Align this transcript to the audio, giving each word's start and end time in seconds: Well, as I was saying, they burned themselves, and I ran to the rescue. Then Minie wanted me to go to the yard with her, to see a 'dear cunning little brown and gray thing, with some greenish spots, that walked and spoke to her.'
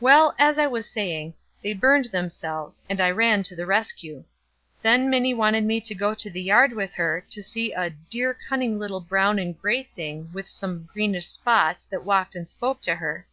Well, 0.00 0.34
as 0.38 0.58
I 0.58 0.66
was 0.66 0.86
saying, 0.86 1.32
they 1.62 1.72
burned 1.72 2.04
themselves, 2.12 2.82
and 2.90 3.00
I 3.00 3.10
ran 3.10 3.42
to 3.44 3.56
the 3.56 3.64
rescue. 3.64 4.22
Then 4.82 5.08
Minie 5.08 5.32
wanted 5.32 5.64
me 5.64 5.80
to 5.80 5.94
go 5.94 6.14
to 6.14 6.28
the 6.28 6.42
yard 6.42 6.74
with 6.74 6.92
her, 6.92 7.24
to 7.30 7.42
see 7.42 7.72
a 7.72 7.88
'dear 7.88 8.34
cunning 8.50 8.78
little 8.78 9.00
brown 9.00 9.38
and 9.38 9.58
gray 9.58 9.82
thing, 9.82 10.30
with 10.34 10.46
some 10.46 10.84
greenish 10.84 11.28
spots, 11.28 11.86
that 11.86 12.04
walked 12.04 12.34
and 12.36 12.46
spoke 12.46 12.82
to 12.82 12.96
her.' 12.96 13.26